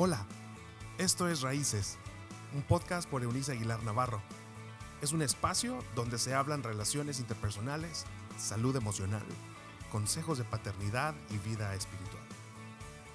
[0.00, 0.24] Hola,
[0.96, 1.98] esto es Raíces,
[2.54, 4.22] un podcast por Eunice Aguilar Navarro.
[5.02, 8.04] Es un espacio donde se hablan relaciones interpersonales,
[8.38, 9.24] salud emocional,
[9.90, 12.22] consejos de paternidad y vida espiritual.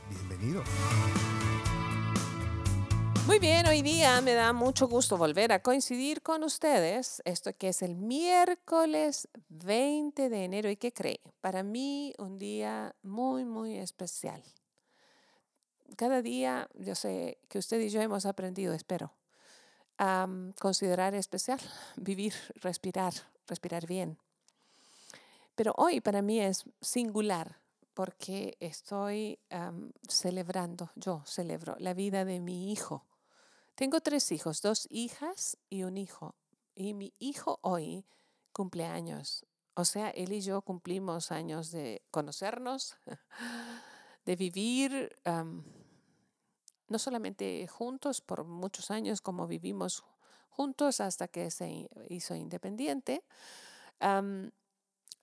[0.09, 0.61] Bienvenido.
[3.27, 7.21] Muy bien, hoy día me da mucho gusto volver a coincidir con ustedes.
[7.23, 12.93] Esto que es el miércoles 20 de enero y qué cree, para mí un día
[13.03, 14.43] muy, muy especial
[15.97, 19.13] cada día yo sé que usted y yo hemos aprendido, espero,
[19.97, 20.27] a
[20.59, 21.59] considerar especial,
[21.97, 23.13] vivir, respirar,
[23.47, 24.17] respirar bien.
[25.55, 27.59] Pero hoy para mí es singular
[27.93, 29.39] porque estoy
[30.07, 33.05] celebrando, yo celebro la vida de mi hijo.
[33.75, 36.35] Tengo tres hijos, dos hijas y un hijo.
[36.75, 38.05] Y mi hijo hoy
[38.51, 39.45] cumple años.
[39.75, 42.97] O sea, él y yo cumplimos años de conocernos,
[44.25, 45.15] de vivir
[46.87, 50.03] no solamente juntos por muchos años como vivimos
[50.49, 53.23] juntos hasta que se hizo independiente,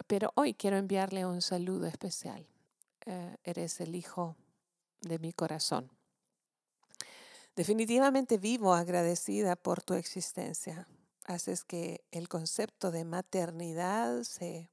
[0.07, 2.47] pero hoy quiero enviarle un saludo especial.
[3.07, 4.37] Eh, eres el hijo
[5.01, 5.91] de mi corazón.
[7.57, 10.87] Definitivamente vivo agradecida por tu existencia.
[11.25, 14.71] Haces que el concepto de maternidad se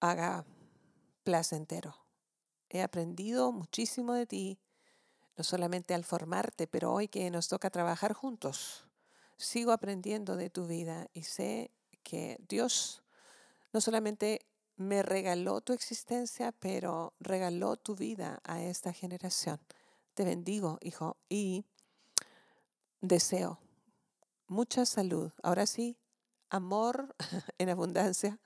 [0.00, 0.44] haga
[1.24, 2.05] placentero.
[2.68, 4.58] He aprendido muchísimo de ti
[5.36, 8.86] no solamente al formarte, pero hoy que nos toca trabajar juntos.
[9.36, 11.70] Sigo aprendiendo de tu vida y sé
[12.02, 13.02] que Dios
[13.72, 19.60] no solamente me regaló tu existencia, pero regaló tu vida a esta generación.
[20.14, 21.66] Te bendigo, hijo, y
[23.00, 23.58] deseo
[24.48, 25.32] mucha salud.
[25.42, 25.98] Ahora sí,
[26.48, 27.14] amor
[27.58, 28.38] en abundancia.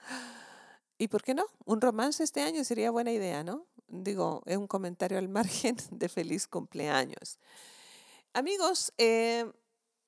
[0.98, 1.44] ¿Y por qué no?
[1.64, 3.66] Un romance este año sería buena idea, ¿no?
[3.90, 7.38] Digo, es un comentario al margen de feliz cumpleaños.
[8.32, 9.50] Amigos, eh,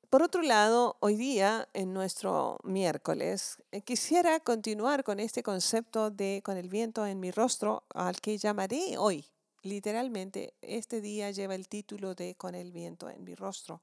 [0.09, 6.42] por otro lado, hoy día, en nuestro miércoles, eh, quisiera continuar con este concepto de
[6.45, 9.25] con el viento en mi rostro, al que llamaré hoy.
[9.63, 13.81] Literalmente, este día lleva el título de Con el viento en mi rostro.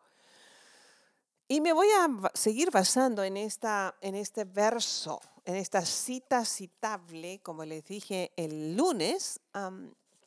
[1.51, 7.39] Y me voy a seguir basando en, esta, en este verso, en esta cita citable,
[7.41, 9.39] como les dije el lunes,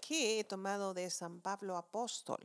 [0.00, 2.40] que he tomado de San Pablo Apóstol.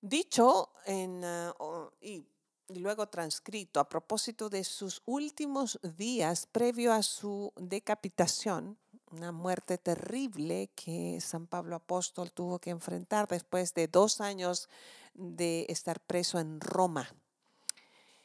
[0.00, 1.54] Dicho en, ah,
[2.00, 2.24] y
[2.70, 8.76] luego transcrito a propósito de sus últimos días previo a su decapitación,
[9.12, 14.68] una muerte terrible que San Pablo Apóstol tuvo que enfrentar después de dos años
[15.14, 17.14] de estar preso en Roma.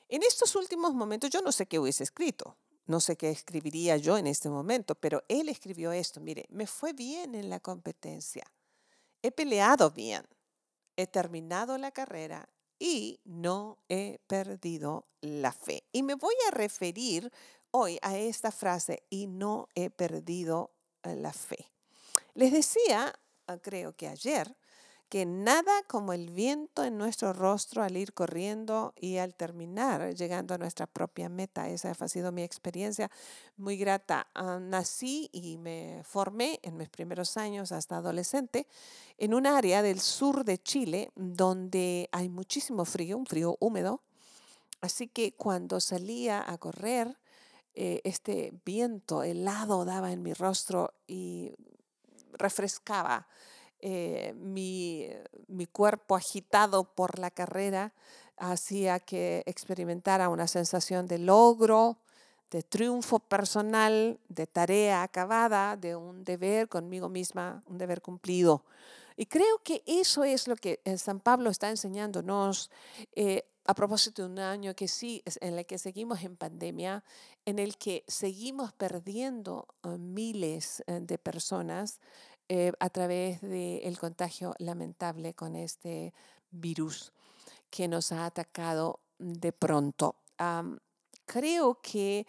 [0.07, 2.55] En estos últimos momentos yo no sé qué hubiese escrito,
[2.85, 6.93] no sé qué escribiría yo en este momento, pero él escribió esto, mire, me fue
[6.93, 8.45] bien en la competencia,
[9.21, 10.23] he peleado bien,
[10.95, 12.47] he terminado la carrera
[12.79, 15.83] y no he perdido la fe.
[15.91, 17.31] Y me voy a referir
[17.71, 20.71] hoy a esta frase, y no he perdido
[21.15, 21.71] la fe.
[22.33, 23.13] Les decía,
[23.47, 24.55] ah, creo que ayer,
[25.09, 30.53] que nada como el viento en nuestro rostro al ir corriendo y al terminar llegando
[30.53, 31.69] a nuestra propia meta.
[31.69, 33.09] Esa ha sido mi experiencia
[33.55, 34.27] muy grata.
[34.35, 38.67] Ah, nací y me formé en mis primeros años hasta adolescente
[39.17, 44.01] en un área del sur de Chile donde hay muchísimo frío, un frío húmedo.
[44.81, 47.17] Así que cuando salía a correr,
[47.79, 51.53] eh, este viento helado daba en mi rostro y
[52.33, 53.27] refrescaba
[53.81, 55.07] eh, mi,
[55.47, 57.93] mi cuerpo agitado por la carrera
[58.35, 61.99] hacía que experimentara una sensación de logro,
[62.49, 68.63] de triunfo personal, de tarea acabada, de un deber conmigo misma, un deber cumplido.
[69.17, 72.71] Y creo que eso es lo que eh, San Pablo está enseñándonos
[73.15, 77.03] eh, a propósito de un año que sí, en el que seguimos en pandemia,
[77.45, 79.67] en el que seguimos perdiendo
[79.99, 81.99] miles de personas
[82.47, 86.13] eh, a través del contagio lamentable con este
[86.49, 87.11] virus
[87.69, 90.15] que nos ha atacado de pronto.
[91.25, 92.25] creo que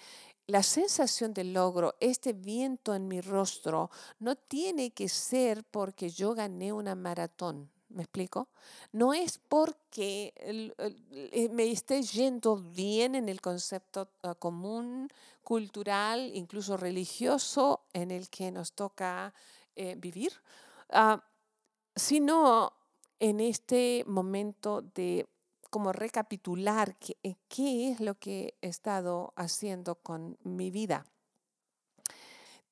[0.49, 6.35] la sensación de logro, este viento en mi rostro, no tiene que ser porque yo
[6.35, 7.71] gané una maratón.
[7.91, 8.49] ¿Me explico?
[8.93, 15.09] No es porque eh, me esté yendo bien en el concepto ah, común,
[15.43, 19.33] cultural, incluso religioso, en el que nos toca
[19.75, 20.33] eh, vivir,
[20.91, 21.25] ah,
[21.97, 22.75] sino
[23.21, 25.27] en este momento de
[25.71, 31.07] como recapitular eh, qué es lo que he estado haciendo con mi vida.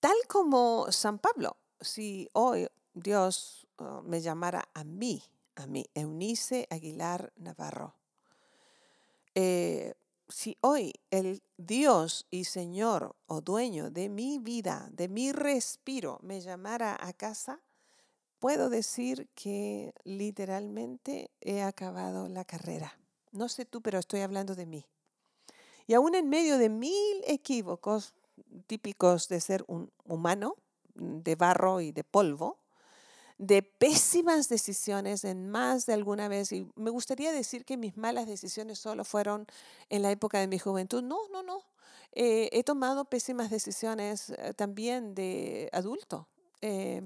[0.01, 5.23] Tal como San Pablo, si hoy Dios uh, me llamara a mí,
[5.55, 7.95] a mí, Eunice Aguilar Navarro,
[9.35, 9.95] eh,
[10.29, 16.41] si hoy el Dios y Señor o dueño de mi vida, de mi respiro, me
[16.41, 17.61] llamara a casa,
[18.39, 22.99] puedo decir que literalmente he acabado la carrera.
[23.31, 24.87] No sé tú, pero estoy hablando de mí.
[25.87, 28.15] Y aún en medio de mil equívocos
[28.67, 30.57] típicos de ser un humano,
[30.95, 32.59] de barro y de polvo,
[33.39, 36.53] de pésimas decisiones en más de alguna vez.
[36.53, 39.47] Y me gustaría decir que mis malas decisiones solo fueron
[39.91, 41.03] en la época de mi juventud.
[41.03, 41.63] No, no, no.
[42.13, 46.27] Eh, he tomado pésimas decisiones eh, también de adulto.
[46.63, 47.03] Eh,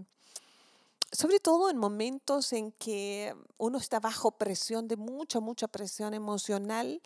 [1.12, 7.02] sobre todo en momentos en que uno está bajo presión de mucha, mucha presión emocional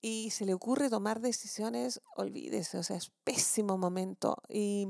[0.00, 4.36] y se le ocurre tomar decisiones, olvídese, o sea, es pésimo momento.
[4.48, 4.88] Y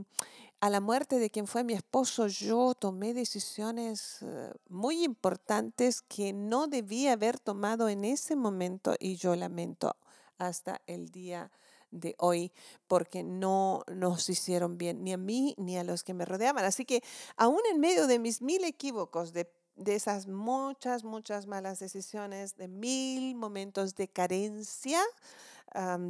[0.61, 6.33] a la muerte de quien fue mi esposo, yo tomé decisiones eh, muy importantes que
[6.33, 9.97] no debía haber tomado en ese momento y yo lamento
[10.39, 11.51] hasta el día
[11.91, 12.53] de hoy
[12.89, 16.65] porque no nos hicieron bien ni a mí ni a los que me rodeaban.
[16.65, 17.03] Así que
[17.37, 22.69] aún en medio de mis mil equívocos, de, de esas muchas, muchas malas decisiones, de
[22.69, 25.01] mil momentos de carencia,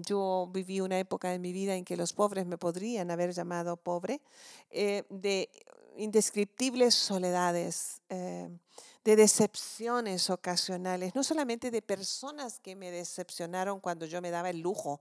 [0.07, 3.77] yo viví una época en mi vida en que los pobres me podrían haber llamado
[3.77, 4.21] pobre,
[4.71, 5.49] eh, de
[5.97, 8.49] indescriptibles soledades, eh,
[9.05, 14.61] de decepciones ocasionales, no solamente de personas que me decepcionaron cuando yo me daba el
[14.61, 15.01] lujo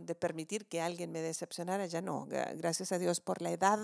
[0.00, 2.26] de permitir que alguien me decepcionara, ya no.
[2.26, 3.78] Gracias a Dios por la edad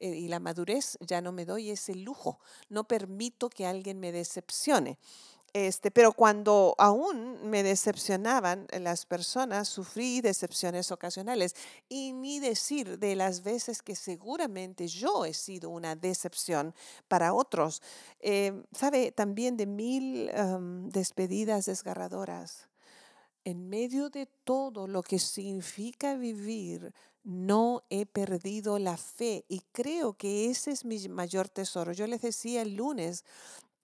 [0.00, 2.40] eh, y la madurez, ya no me doy ese lujo.
[2.68, 4.98] No permito que alguien me decepcione.
[5.56, 11.56] Este, pero cuando aún me decepcionaban las personas, sufrí decepciones ocasionales.
[11.88, 16.74] Y ni decir de las veces que seguramente yo he sido una decepción
[17.08, 17.80] para otros.
[18.20, 20.30] Eh, sabe, también de mil
[20.92, 22.68] despedidas desgarradoras.
[23.42, 26.92] En medio de todo lo que significa vivir,
[27.24, 31.92] no he perdido la fe y creo que ese es mi mayor tesoro.
[31.92, 33.24] Yo les decía el lunes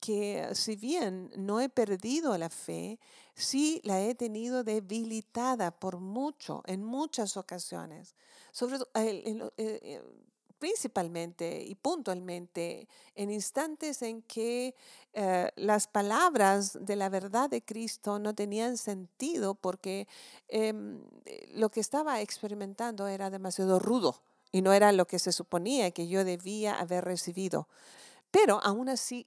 [0.03, 2.99] que si bien no he perdido la fe,
[3.37, 8.17] sí la he tenido debilitada por mucho, en muchas ocasiones.
[8.51, 10.03] Sobre, eh, eh,
[10.59, 14.75] principalmente y puntualmente en instantes en que
[15.13, 20.09] eh, las palabras de la verdad de Cristo no tenían sentido porque
[20.49, 21.01] em,
[21.55, 24.21] lo que estaba experimentando era demasiado rudo
[24.51, 27.69] y no era lo que se suponía que yo debía haber recibido.
[28.33, 29.27] Pero aún así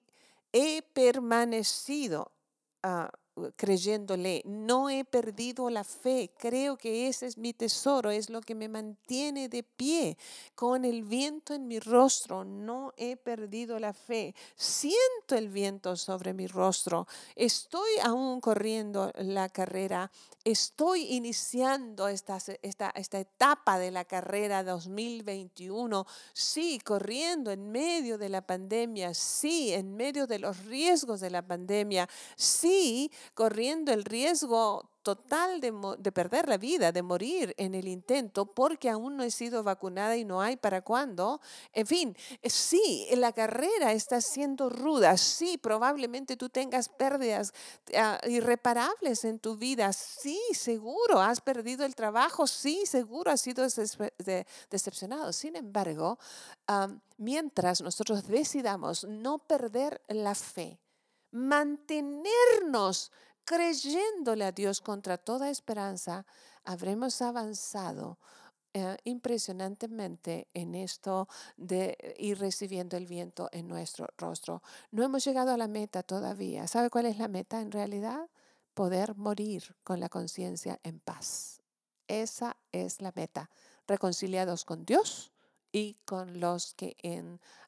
[0.55, 2.31] he permanecido
[2.81, 3.11] ah,
[3.55, 8.55] creyéndole, no he perdido la fe, creo que ese es mi tesoro, es lo que
[8.55, 10.17] me mantiene de pie,
[10.55, 16.33] con el viento en mi rostro, no he perdido la fe, siento el viento sobre
[16.33, 20.11] mi rostro, estoy aún corriendo la carrera,
[20.45, 28.29] estoy iniciando esta, esta, esta etapa de la carrera 2021, sí, corriendo en medio de
[28.29, 32.07] la pandemia, sí, en medio de los riesgos de la pandemia,
[32.37, 38.89] sí, corriendo el riesgo total de, perder la vida, de morir en el intento, porque
[38.89, 41.39] aún no he sido vacunada y no hay para cuándo.
[41.73, 47.53] En fin, eh, sí, la carrera está siendo ruda, sí, probablemente tú tengas pérdidas
[47.95, 53.63] ah, irreparables en tu vida, sí, seguro, has perdido el trabajo, sí, seguro, has sido
[54.71, 55.31] decepcionado.
[55.33, 56.17] Sin embargo,
[57.17, 60.79] mientras nosotros decidamos no perder la fe,
[61.31, 63.11] mantenernos
[63.45, 66.25] creyéndole a Dios contra toda esperanza,
[66.63, 68.17] habremos avanzado
[68.73, 74.61] eh, impresionantemente en esto de ir recibiendo el viento en nuestro rostro.
[74.91, 76.67] No hemos llegado a la meta todavía.
[76.67, 78.29] ¿Sabe cuál es la meta en realidad?
[78.73, 81.61] Poder morir con la conciencia en paz.
[82.09, 83.49] Esa es la meta.
[83.87, 85.31] Reconciliados con Dios
[85.71, 86.97] y con los que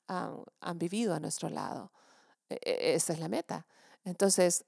[0.07, 1.93] han vivido a nuestro lado.
[2.49, 3.65] E, e, esa es la meta.
[4.03, 4.65] Entonces,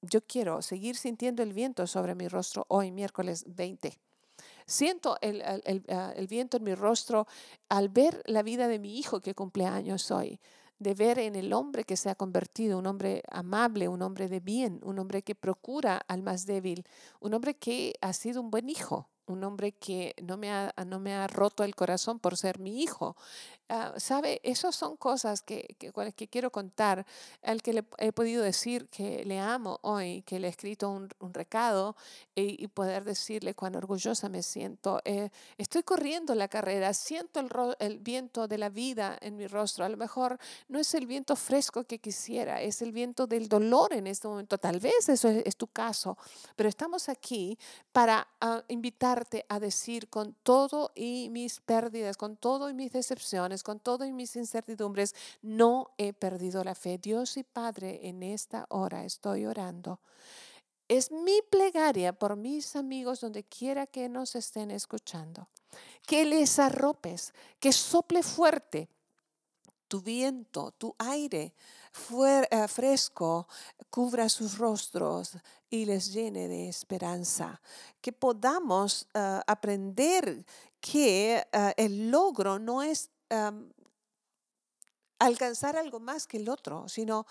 [0.00, 3.98] yo quiero seguir sintiendo el viento sobre mi rostro hoy, miércoles 20.
[4.66, 7.26] Siento el, ah, el, viento en mi rostro
[7.68, 10.40] al ver la vida de mi hijo que cumple años hoy,
[10.78, 14.40] de ver en el hombre que se ha convertido, un hombre amable, un hombre de
[14.40, 16.84] bien, un hombre que procura al más débil,
[17.20, 21.00] un hombre que ha sido un buen hijo, un hombre que no me ha, no
[21.00, 23.16] me ha roto el corazón por ser mi hijo.
[23.74, 24.38] Ah, ¿Sabe?
[24.42, 27.06] Esas son cosas que, que, que, quiero contar.
[27.42, 31.08] Al que le he podido decir que le amo hoy, que le he escrito un,
[31.20, 31.96] un recado
[32.34, 35.00] y, y, poder decirle cuán orgullosa me siento.
[35.06, 37.48] Eh, estoy corriendo la carrera, siento el,
[37.78, 39.86] el viento de la vida en mi rostro.
[39.86, 43.94] A lo mejor no es el viento fresco que quisiera, es el viento del dolor
[43.94, 44.58] en este momento.
[44.58, 46.18] Tal vez eso es, es tu caso,
[46.56, 47.58] pero estamos aquí
[47.90, 48.60] para uh,
[49.48, 54.12] a decir con todo y mis pérdidas, con todo y mis decepciones, con todo y
[54.12, 56.98] mis incertidumbres, no he perdido la fe.
[56.98, 60.00] Dios y Padre, en esta hora estoy orando.
[60.88, 65.48] Es mi plegaria por mis amigos donde quiera que nos estén escuchando.
[66.06, 68.88] Que les arropes, que sople fuerte
[69.88, 71.52] tu viento, tu aire
[71.92, 73.46] fresco
[73.90, 75.36] cubra sus rostros
[75.70, 77.60] y les llene de esperanza.
[78.00, 80.44] Que podamos uh, aprender
[80.80, 83.70] que uh, el logro no es um,
[85.18, 87.26] alcanzar algo más que el otro, sino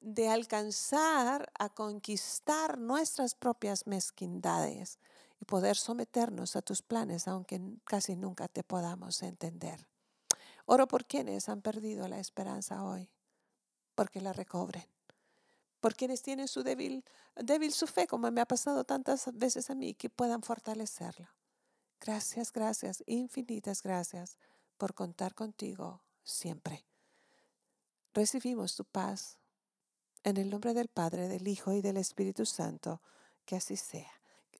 [0.00, 4.98] de alcanzar a conquistar nuestras propias mezquindades
[5.40, 9.86] y poder someternos a tus planes, aunque casi nunca te podamos entender.
[10.66, 13.08] Oro por quienes han perdido la esperanza hoy,
[13.96, 14.86] porque la recobren.
[15.80, 19.74] Por quienes tienen su débil, débil su fe, como me ha pasado tantas veces a
[19.74, 21.34] mí, que puedan fortalecerla.
[22.00, 24.38] Gracias, gracias, infinitas gracias
[24.76, 26.86] por contar contigo siempre.
[28.14, 29.38] Recibimos tu paz
[30.22, 33.00] en el nombre del Padre, del Hijo y del Espíritu Santo.
[33.44, 34.10] Que así sea.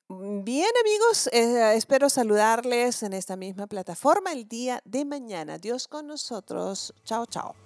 [0.08, 5.58] Bien amigos, eh, espero saludarles en esta misma plataforma el día de mañana.
[5.58, 6.94] Dios con nosotros.
[7.04, 7.65] Chao, chao.